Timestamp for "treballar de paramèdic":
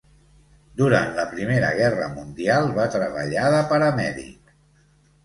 2.97-4.51